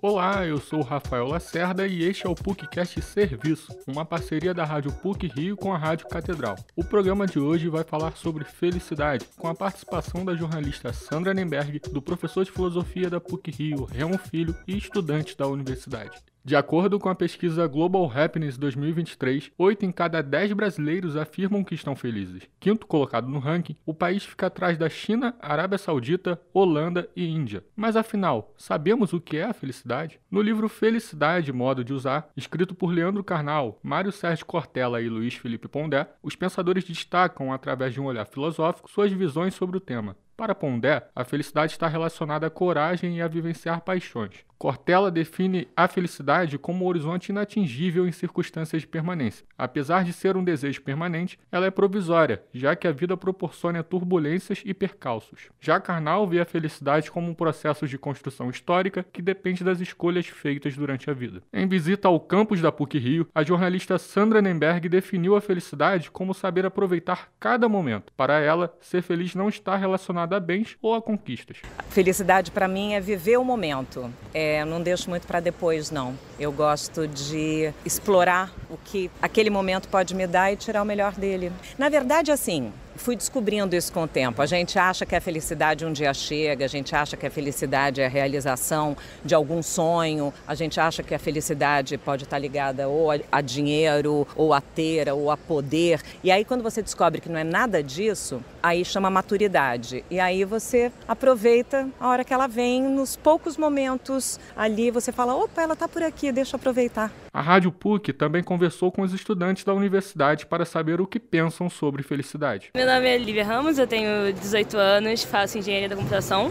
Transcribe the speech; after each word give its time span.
Olá, 0.00 0.46
eu 0.46 0.60
sou 0.60 0.80
Rafael 0.80 1.26
Lacerda 1.26 1.84
e 1.84 2.04
este 2.04 2.24
é 2.24 2.30
o 2.30 2.34
PUCcast 2.34 3.02
Serviço, 3.02 3.76
uma 3.84 4.04
parceria 4.04 4.54
da 4.54 4.64
Rádio 4.64 4.92
PUC 4.92 5.26
Rio 5.26 5.56
com 5.56 5.72
a 5.72 5.76
Rádio 5.76 6.06
Catedral. 6.06 6.54
O 6.76 6.84
programa 6.84 7.26
de 7.26 7.40
hoje 7.40 7.68
vai 7.68 7.82
falar 7.82 8.16
sobre 8.16 8.44
felicidade, 8.44 9.26
com 9.36 9.48
a 9.48 9.54
participação 9.56 10.24
da 10.24 10.36
jornalista 10.36 10.92
Sandra 10.92 11.34
Nemberg, 11.34 11.80
do 11.90 12.00
professor 12.00 12.44
de 12.44 12.52
filosofia 12.52 13.10
da 13.10 13.20
PUC 13.20 13.50
Rio, 13.50 13.84
Remo 13.86 14.16
Filho 14.18 14.54
e 14.68 14.78
estudante 14.78 15.36
da 15.36 15.48
universidade. 15.48 16.16
De 16.44 16.56
acordo 16.56 16.98
com 16.98 17.08
a 17.08 17.14
pesquisa 17.14 17.66
Global 17.66 18.10
Happiness 18.10 18.56
2023, 18.56 19.50
8 19.58 19.84
em 19.84 19.92
cada 19.92 20.22
10 20.22 20.52
brasileiros 20.54 21.16
afirmam 21.16 21.62
que 21.62 21.74
estão 21.74 21.94
felizes. 21.94 22.48
Quinto 22.58 22.86
colocado 22.86 23.28
no 23.28 23.38
ranking, 23.38 23.76
o 23.84 23.92
país 23.92 24.24
fica 24.24 24.46
atrás 24.46 24.78
da 24.78 24.88
China, 24.88 25.34
Arábia 25.40 25.76
Saudita, 25.76 26.40
Holanda 26.54 27.08
e 27.14 27.28
Índia. 27.28 27.64
Mas 27.76 27.96
afinal, 27.96 28.54
sabemos 28.56 29.12
o 29.12 29.20
que 29.20 29.36
é 29.36 29.44
a 29.44 29.52
felicidade? 29.52 30.20
No 30.30 30.40
livro 30.40 30.68
Felicidade, 30.68 31.52
Modo 31.52 31.84
de 31.84 31.92
Usar, 31.92 32.30
escrito 32.36 32.74
por 32.74 32.92
Leandro 32.92 33.22
Carnal, 33.22 33.78
Mário 33.82 34.12
Sérgio 34.12 34.46
Cortella 34.46 35.02
e 35.02 35.08
Luiz 35.08 35.34
Felipe 35.34 35.68
Pondé, 35.68 36.08
os 36.22 36.34
pensadores 36.34 36.84
destacam, 36.84 37.52
através 37.52 37.92
de 37.92 38.00
um 38.00 38.06
olhar 38.06 38.24
filosófico, 38.24 38.90
suas 38.90 39.12
visões 39.12 39.54
sobre 39.54 39.76
o 39.76 39.80
tema. 39.80 40.16
Para 40.38 40.54
Pondé, 40.54 41.02
a 41.16 41.24
felicidade 41.24 41.72
está 41.72 41.88
relacionada 41.88 42.46
à 42.46 42.50
coragem 42.50 43.16
e 43.16 43.20
a 43.20 43.26
vivenciar 43.26 43.80
paixões. 43.80 44.46
Cortella 44.56 45.08
define 45.08 45.68
a 45.76 45.86
felicidade 45.86 46.58
como 46.58 46.84
um 46.84 46.88
horizonte 46.88 47.28
inatingível 47.28 48.08
em 48.08 48.12
circunstâncias 48.12 48.82
de 48.82 48.88
permanência. 48.88 49.46
Apesar 49.56 50.02
de 50.02 50.12
ser 50.12 50.36
um 50.36 50.42
desejo 50.42 50.82
permanente, 50.82 51.38
ela 51.50 51.66
é 51.66 51.70
provisória, 51.70 52.42
já 52.52 52.74
que 52.74 52.88
a 52.88 52.92
vida 52.92 53.16
proporciona 53.16 53.84
turbulências 53.84 54.62
e 54.64 54.74
percalços. 54.74 55.48
Já 55.60 55.80
Karnal 55.80 56.26
vê 56.26 56.40
a 56.40 56.44
felicidade 56.44 57.10
como 57.10 57.30
um 57.30 57.34
processo 57.34 57.86
de 57.86 57.96
construção 57.96 58.50
histórica 58.50 59.06
que 59.12 59.22
depende 59.22 59.62
das 59.62 59.80
escolhas 59.80 60.26
feitas 60.26 60.76
durante 60.76 61.08
a 61.08 61.14
vida. 61.14 61.40
Em 61.52 61.66
visita 61.68 62.08
ao 62.08 62.18
campus 62.18 62.60
da 62.60 62.72
PUC-Rio, 62.72 63.28
a 63.32 63.44
jornalista 63.44 63.96
Sandra 63.96 64.42
Nemberg 64.42 64.88
definiu 64.88 65.36
a 65.36 65.40
felicidade 65.40 66.10
como 66.10 66.34
saber 66.34 66.66
aproveitar 66.66 67.28
cada 67.38 67.68
momento. 67.68 68.12
Para 68.16 68.40
ela, 68.40 68.76
ser 68.80 69.02
feliz 69.02 69.36
não 69.36 69.48
está 69.48 69.76
relacionado 69.76 70.27
a 70.36 70.40
bens 70.40 70.76
ou 70.80 70.94
a 70.94 71.02
conquistas. 71.02 71.58
Felicidade 71.90 72.50
para 72.50 72.68
mim 72.68 72.94
é 72.94 73.00
viver 73.00 73.38
o 73.38 73.44
momento. 73.44 74.12
É, 74.32 74.64
não 74.64 74.82
deixo 74.82 75.08
muito 75.08 75.26
para 75.26 75.40
depois, 75.40 75.90
não. 75.90 76.14
Eu 76.38 76.52
gosto 76.52 77.06
de 77.06 77.72
explorar 77.84 78.52
o 78.70 78.76
que 78.76 79.10
aquele 79.20 79.50
momento 79.50 79.88
pode 79.88 80.14
me 80.14 80.26
dar 80.26 80.52
e 80.52 80.56
tirar 80.56 80.82
o 80.82 80.86
melhor 80.86 81.12
dele. 81.12 81.52
Na 81.76 81.88
verdade, 81.88 82.30
assim, 82.30 82.72
fui 82.98 83.16
descobrindo 83.16 83.74
isso 83.74 83.92
com 83.92 84.02
o 84.02 84.08
tempo. 84.08 84.42
A 84.42 84.46
gente 84.46 84.78
acha 84.78 85.06
que 85.06 85.14
a 85.14 85.20
felicidade 85.20 85.86
um 85.86 85.92
dia 85.92 86.12
chega, 86.12 86.64
a 86.64 86.68
gente 86.68 86.94
acha 86.94 87.16
que 87.16 87.26
a 87.26 87.30
felicidade 87.30 88.00
é 88.00 88.06
a 88.06 88.08
realização 88.08 88.96
de 89.24 89.34
algum 89.34 89.62
sonho, 89.62 90.32
a 90.46 90.54
gente 90.54 90.78
acha 90.80 91.02
que 91.02 91.14
a 91.14 91.18
felicidade 91.18 91.96
pode 91.96 92.24
estar 92.24 92.38
ligada 92.38 92.88
ou 92.88 93.10
a 93.30 93.40
dinheiro, 93.40 94.26
ou 94.36 94.52
a 94.52 94.60
ter, 94.60 95.08
ou 95.08 95.30
a 95.30 95.36
poder. 95.36 96.00
E 96.22 96.30
aí, 96.30 96.44
quando 96.44 96.62
você 96.62 96.82
descobre 96.82 97.20
que 97.20 97.28
não 97.28 97.38
é 97.38 97.44
nada 97.44 97.82
disso, 97.82 98.42
aí 98.62 98.84
chama 98.84 99.10
maturidade. 99.10 100.04
E 100.10 100.18
aí 100.20 100.44
você 100.44 100.92
aproveita 101.06 101.88
a 102.00 102.08
hora 102.08 102.24
que 102.24 102.34
ela 102.34 102.46
vem, 102.46 102.82
nos 102.82 103.16
poucos 103.16 103.56
momentos 103.56 104.38
ali, 104.56 104.90
você 104.90 105.12
fala: 105.12 105.34
opa, 105.34 105.62
ela 105.62 105.74
está 105.74 105.88
por 105.88 106.02
aqui, 106.02 106.32
deixa 106.32 106.56
eu 106.56 106.58
aproveitar. 106.58 107.27
A 107.38 107.40
Rádio 107.40 107.70
PUC 107.70 108.12
também 108.12 108.42
conversou 108.42 108.90
com 108.90 109.02
os 109.02 109.14
estudantes 109.14 109.62
da 109.62 109.72
universidade 109.72 110.44
para 110.44 110.64
saber 110.64 111.00
o 111.00 111.06
que 111.06 111.20
pensam 111.20 111.70
sobre 111.70 112.02
felicidade. 112.02 112.70
Meu 112.74 112.84
nome 112.84 113.06
é 113.06 113.16
Lívia 113.16 113.44
Ramos, 113.44 113.78
eu 113.78 113.86
tenho 113.86 114.32
18 114.32 114.76
anos, 114.76 115.22
faço 115.22 115.56
engenharia 115.56 115.88
da 115.88 115.94
computação. 115.94 116.50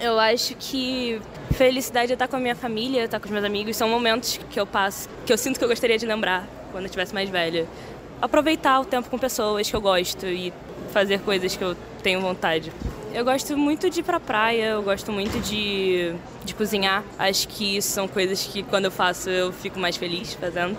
Eu 0.00 0.18
acho 0.18 0.54
que 0.58 1.20
felicidade 1.50 2.12
é 2.12 2.14
estar 2.14 2.28
com 2.28 2.36
a 2.36 2.40
minha 2.40 2.56
família, 2.56 3.04
estar 3.04 3.20
com 3.20 3.26
os 3.26 3.30
meus 3.30 3.44
amigos, 3.44 3.76
são 3.76 3.90
momentos 3.90 4.40
que 4.48 4.58
eu 4.58 4.66
passo, 4.66 5.06
que 5.26 5.34
eu 5.34 5.36
sinto 5.36 5.58
que 5.58 5.64
eu 5.66 5.68
gostaria 5.68 5.98
de 5.98 6.06
lembrar 6.06 6.48
quando 6.70 6.84
eu 6.84 6.86
estivesse 6.86 7.12
mais 7.12 7.28
velha. 7.28 7.68
Aproveitar 8.18 8.80
o 8.80 8.86
tempo 8.86 9.10
com 9.10 9.18
pessoas 9.18 9.68
que 9.68 9.76
eu 9.76 9.82
gosto 9.82 10.24
e 10.24 10.50
fazer 10.94 11.20
coisas 11.20 11.54
que 11.54 11.62
eu 11.62 11.76
tenho 12.02 12.22
vontade. 12.22 12.72
Eu 13.14 13.26
gosto 13.26 13.58
muito 13.58 13.90
de 13.90 14.00
ir 14.00 14.02
pra 14.02 14.18
praia, 14.18 14.70
eu 14.70 14.82
gosto 14.82 15.12
muito 15.12 15.38
de, 15.40 16.14
de 16.46 16.54
cozinhar. 16.54 17.04
Acho 17.18 17.46
que 17.46 17.80
são 17.82 18.08
coisas 18.08 18.46
que 18.46 18.62
quando 18.62 18.86
eu 18.86 18.90
faço 18.90 19.28
eu 19.28 19.52
fico 19.52 19.78
mais 19.78 19.98
feliz 19.98 20.32
fazendo. 20.32 20.78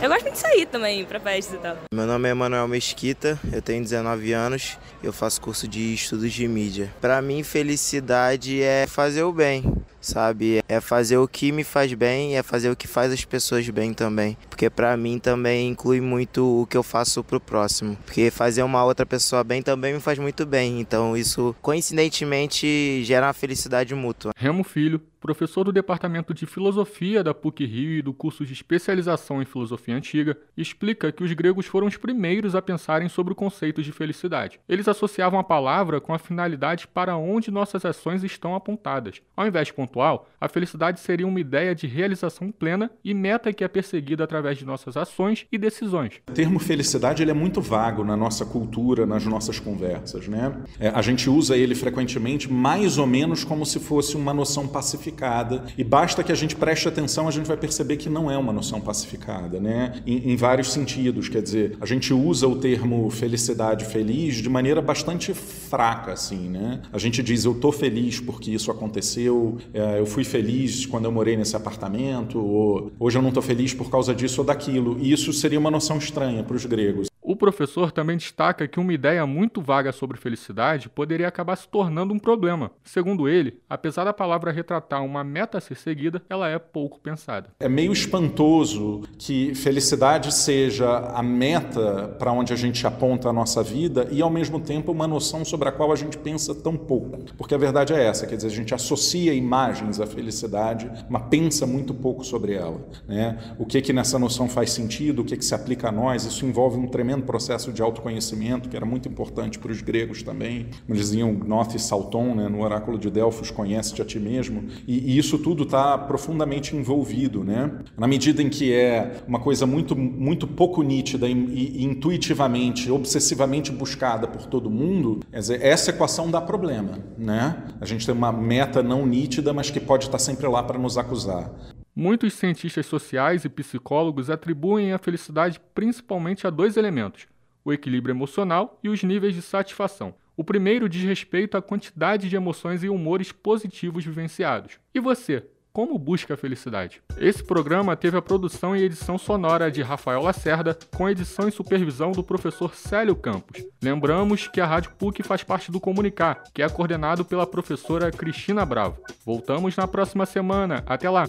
Eu 0.00 0.08
gosto 0.08 0.22
muito 0.22 0.34
de 0.34 0.40
sair 0.40 0.66
também 0.66 1.04
pra 1.04 1.20
festas 1.20 1.58
e 1.58 1.62
tal. 1.62 1.76
Meu 1.92 2.06
nome 2.06 2.28
é 2.28 2.34
Manuel 2.34 2.66
Mesquita, 2.66 3.38
eu 3.52 3.60
tenho 3.60 3.82
19 3.82 4.32
anos, 4.32 4.78
eu 5.02 5.12
faço 5.12 5.40
curso 5.40 5.68
de 5.68 5.94
estudos 5.94 6.32
de 6.32 6.48
mídia. 6.48 6.92
Para 7.00 7.20
mim, 7.20 7.42
felicidade 7.42 8.62
é 8.62 8.86
fazer 8.86 9.22
o 9.22 9.32
bem, 9.32 9.64
sabe? 10.00 10.62
É 10.68 10.80
fazer 10.80 11.16
o 11.18 11.26
que 11.28 11.50
me 11.50 11.64
faz 11.64 11.92
bem, 11.94 12.36
é 12.36 12.42
fazer 12.42 12.70
o 12.70 12.76
que 12.76 12.86
faz 12.86 13.12
as 13.12 13.24
pessoas 13.24 13.68
bem 13.68 13.92
também. 13.92 14.36
Porque 14.56 14.70
para 14.70 14.96
mim 14.96 15.18
também 15.18 15.68
inclui 15.68 16.00
muito 16.00 16.62
o 16.62 16.66
que 16.66 16.78
eu 16.78 16.82
faço 16.82 17.22
pro 17.22 17.38
próximo. 17.38 17.94
Porque 18.06 18.30
fazer 18.30 18.62
uma 18.62 18.82
outra 18.82 19.04
pessoa 19.04 19.44
bem 19.44 19.60
também 19.60 19.92
me 19.92 20.00
faz 20.00 20.18
muito 20.18 20.46
bem. 20.46 20.80
Então 20.80 21.14
isso 21.14 21.54
coincidentemente 21.60 23.04
gera 23.04 23.26
uma 23.26 23.34
felicidade 23.34 23.94
mútua. 23.94 24.32
Remo 24.34 24.64
Filho, 24.64 24.98
professor 25.20 25.64
do 25.64 25.72
Departamento 25.72 26.32
de 26.32 26.46
Filosofia 26.46 27.22
da 27.22 27.34
PUC-Rio 27.34 27.98
e 27.98 28.02
do 28.02 28.14
curso 28.14 28.46
de 28.46 28.52
especialização 28.52 29.42
em 29.42 29.44
filosofia 29.44 29.96
antiga, 29.96 30.38
explica 30.56 31.10
que 31.10 31.24
os 31.24 31.32
gregos 31.32 31.66
foram 31.66 31.88
os 31.88 31.96
primeiros 31.96 32.54
a 32.54 32.62
pensarem 32.62 33.08
sobre 33.08 33.32
o 33.32 33.36
conceito 33.36 33.82
de 33.82 33.90
felicidade. 33.90 34.60
Eles 34.68 34.86
associavam 34.86 35.40
a 35.40 35.44
palavra 35.44 36.00
com 36.00 36.14
a 36.14 36.18
finalidade 36.18 36.86
para 36.86 37.16
onde 37.16 37.50
nossas 37.50 37.84
ações 37.84 38.22
estão 38.22 38.54
apontadas. 38.54 39.20
Ao 39.36 39.46
invés 39.46 39.66
de 39.66 39.74
pontual, 39.74 40.28
a 40.40 40.48
felicidade 40.48 41.00
seria 41.00 41.26
uma 41.26 41.40
ideia 41.40 41.74
de 41.74 41.88
realização 41.88 42.52
plena 42.52 42.88
e 43.04 43.12
meta 43.12 43.52
que 43.52 43.64
é 43.64 43.68
perseguida 43.68 44.22
através 44.22 44.45
de 44.54 44.64
nossas 44.64 44.96
ações 44.96 45.46
e 45.50 45.58
decisões. 45.58 46.14
O 46.28 46.32
termo 46.32 46.58
felicidade 46.58 47.22
ele 47.22 47.30
é 47.30 47.34
muito 47.34 47.60
vago 47.60 48.04
na 48.04 48.16
nossa 48.16 48.44
cultura, 48.44 49.06
nas 49.06 49.24
nossas 49.24 49.58
conversas. 49.58 50.28
Né? 50.28 50.52
É, 50.78 50.88
a 50.88 51.02
gente 51.02 51.28
usa 51.30 51.56
ele 51.56 51.74
frequentemente 51.74 52.52
mais 52.52 52.98
ou 52.98 53.06
menos 53.06 53.44
como 53.44 53.64
se 53.64 53.78
fosse 53.78 54.16
uma 54.16 54.34
noção 54.34 54.66
pacificada 54.66 54.96
pacificada. 55.06 55.64
E 55.76 55.84
basta 55.84 56.22
que 56.22 56.32
a 56.32 56.34
gente 56.34 56.56
preste 56.56 56.88
atenção, 56.88 57.28
a 57.28 57.30
gente 57.30 57.46
vai 57.46 57.56
perceber 57.56 57.96
que 57.96 58.08
não 58.08 58.30
é 58.30 58.36
uma 58.38 58.52
noção 58.52 58.80
pacificada, 58.80 59.60
né? 59.60 60.00
Em, 60.06 60.32
em 60.32 60.36
vários 60.36 60.72
sentidos. 60.72 61.28
Quer 61.28 61.42
dizer, 61.42 61.76
a 61.80 61.86
gente 61.86 62.12
usa 62.12 62.46
o 62.46 62.56
termo 62.56 63.08
felicidade 63.10 63.84
feliz 63.84 64.36
de 64.36 64.48
maneira 64.48 64.80
bastante 64.80 65.34
fraca, 65.34 66.12
assim, 66.12 66.48
né? 66.48 66.82
A 66.92 66.98
gente 66.98 67.22
diz, 67.22 67.44
eu 67.44 67.54
tô 67.54 67.72
feliz 67.72 68.20
porque 68.20 68.50
isso 68.50 68.70
aconteceu, 68.70 69.58
é, 69.74 69.98
eu 69.98 70.06
fui 70.06 70.24
feliz 70.24 70.86
quando 70.86 71.04
eu 71.04 71.12
morei 71.12 71.36
nesse 71.36 71.56
apartamento, 71.56 72.38
ou 72.38 72.92
hoje 72.98 73.18
eu 73.18 73.22
não 73.22 73.32
tô 73.32 73.42
feliz 73.42 73.74
por 73.74 73.90
causa 73.90 74.14
disso 74.14 74.35
ou 74.40 74.44
daquilo. 74.44 74.98
E 75.00 75.12
isso 75.12 75.32
seria 75.32 75.58
uma 75.58 75.70
noção 75.70 75.98
estranha 75.98 76.42
para 76.42 76.56
os 76.56 76.64
gregos. 76.64 77.08
O 77.28 77.34
professor 77.34 77.90
também 77.90 78.16
destaca 78.16 78.68
que 78.68 78.78
uma 78.78 78.92
ideia 78.92 79.26
muito 79.26 79.60
vaga 79.60 79.90
sobre 79.90 80.16
felicidade 80.16 80.88
poderia 80.88 81.26
acabar 81.26 81.56
se 81.56 81.66
tornando 81.66 82.14
um 82.14 82.20
problema. 82.20 82.70
Segundo 82.84 83.28
ele, 83.28 83.58
apesar 83.68 84.04
da 84.04 84.12
palavra 84.12 84.52
retratar 84.52 85.04
uma 85.04 85.24
meta 85.24 85.58
a 85.58 85.60
ser 85.60 85.74
seguida, 85.74 86.22
ela 86.30 86.48
é 86.48 86.56
pouco 86.56 87.00
pensada. 87.00 87.48
É 87.58 87.68
meio 87.68 87.92
espantoso 87.92 89.02
que 89.18 89.52
felicidade 89.56 90.32
seja 90.32 90.98
a 90.98 91.20
meta 91.20 92.14
para 92.16 92.30
onde 92.30 92.52
a 92.52 92.56
gente 92.56 92.86
aponta 92.86 93.28
a 93.28 93.32
nossa 93.32 93.60
vida 93.60 94.06
e, 94.12 94.22
ao 94.22 94.30
mesmo 94.30 94.60
tempo, 94.60 94.92
uma 94.92 95.08
noção 95.08 95.44
sobre 95.44 95.68
a 95.68 95.72
qual 95.72 95.90
a 95.90 95.96
gente 95.96 96.16
pensa 96.16 96.54
tão 96.54 96.76
pouco. 96.76 97.24
Porque 97.36 97.56
a 97.56 97.58
verdade 97.58 97.92
é 97.92 98.06
essa, 98.06 98.24
quer 98.24 98.36
dizer, 98.36 98.46
a 98.46 98.56
gente 98.56 98.72
associa 98.72 99.34
imagens 99.34 99.98
à 99.98 100.06
felicidade, 100.06 100.88
mas 101.10 101.24
pensa 101.28 101.66
muito 101.66 101.92
pouco 101.92 102.24
sobre 102.24 102.54
ela. 102.54 102.86
Né? 103.08 103.36
O 103.58 103.66
que 103.66 103.82
que 103.82 103.92
nessa 103.92 104.16
noção 104.16 104.48
faz 104.48 104.70
sentido, 104.70 105.22
o 105.22 105.24
que 105.24 105.36
que 105.36 105.44
se 105.44 105.56
aplica 105.56 105.88
a 105.88 105.92
nós, 105.92 106.24
isso 106.24 106.46
envolve 106.46 106.78
um 106.78 106.86
tremendo 106.86 107.15
processo 107.22 107.72
de 107.72 107.82
autoconhecimento, 107.82 108.68
que 108.68 108.76
era 108.76 108.86
muito 108.86 109.08
importante 109.08 109.58
para 109.58 109.72
os 109.72 109.80
gregos 109.80 110.22
também. 110.22 110.66
Eles 110.88 111.00
diziam 111.00 111.32
Gnoth 111.32 111.78
Salton, 111.78 112.34
né, 112.34 112.48
no 112.48 112.62
oráculo 112.62 112.98
de 112.98 113.10
Delfos, 113.10 113.50
conhece-te 113.50 114.02
a 114.02 114.04
ti 114.04 114.18
mesmo. 114.18 114.64
E, 114.86 115.12
e 115.12 115.18
isso 115.18 115.38
tudo 115.38 115.64
está 115.64 115.96
profundamente 115.98 116.76
envolvido. 116.76 117.44
Né? 117.44 117.70
Na 117.96 118.06
medida 118.06 118.42
em 118.42 118.48
que 118.48 118.72
é 118.72 119.22
uma 119.26 119.40
coisa 119.40 119.66
muito, 119.66 119.96
muito 119.96 120.46
pouco 120.46 120.82
nítida 120.82 121.28
e, 121.28 121.32
e 121.32 121.84
intuitivamente, 121.84 122.90
obsessivamente 122.90 123.70
buscada 123.72 124.26
por 124.26 124.46
todo 124.46 124.70
mundo, 124.70 125.20
essa 125.32 125.90
equação 125.90 126.30
dá 126.30 126.40
problema. 126.40 126.98
Né? 127.18 127.56
A 127.80 127.86
gente 127.86 128.04
tem 128.04 128.14
uma 128.14 128.32
meta 128.32 128.82
não 128.82 129.06
nítida, 129.06 129.52
mas 129.52 129.70
que 129.70 129.80
pode 129.80 130.06
estar 130.06 130.18
sempre 130.18 130.46
lá 130.46 130.62
para 130.62 130.78
nos 130.78 130.98
acusar. 130.98 131.52
Muitos 131.98 132.34
cientistas 132.34 132.84
sociais 132.84 133.46
e 133.46 133.48
psicólogos 133.48 134.28
atribuem 134.28 134.92
a 134.92 134.98
felicidade 134.98 135.58
principalmente 135.74 136.46
a 136.46 136.50
dois 136.50 136.76
elementos: 136.76 137.26
o 137.64 137.72
equilíbrio 137.72 138.12
emocional 138.12 138.78
e 138.84 138.90
os 138.90 139.02
níveis 139.02 139.34
de 139.34 139.40
satisfação. 139.40 140.14
O 140.36 140.44
primeiro 140.44 140.90
diz 140.90 141.02
respeito 141.02 141.56
à 141.56 141.62
quantidade 141.62 142.28
de 142.28 142.36
emoções 142.36 142.84
e 142.84 142.90
humores 142.90 143.32
positivos 143.32 144.04
vivenciados. 144.04 144.78
E 144.94 145.00
você? 145.00 145.48
Como 145.76 145.98
busca 145.98 146.32
a 146.32 146.36
felicidade? 146.38 147.02
Esse 147.18 147.44
programa 147.44 147.94
teve 147.94 148.16
a 148.16 148.22
produção 148.22 148.74
e 148.74 148.82
edição 148.82 149.18
sonora 149.18 149.70
de 149.70 149.82
Rafael 149.82 150.22
Lacerda, 150.22 150.74
com 150.96 151.06
edição 151.06 151.46
e 151.46 151.52
supervisão 151.52 152.12
do 152.12 152.24
professor 152.24 152.74
Célio 152.74 153.14
Campos. 153.14 153.62
Lembramos 153.82 154.48
que 154.48 154.58
a 154.58 154.64
Rádio 154.66 154.92
PUC 154.92 155.22
faz 155.22 155.42
parte 155.42 155.70
do 155.70 155.78
Comunicar, 155.78 156.44
que 156.54 156.62
é 156.62 156.68
coordenado 156.70 157.26
pela 157.26 157.46
professora 157.46 158.10
Cristina 158.10 158.64
Bravo. 158.64 159.02
Voltamos 159.22 159.76
na 159.76 159.86
próxima 159.86 160.24
semana. 160.24 160.82
Até 160.86 161.10
lá! 161.10 161.26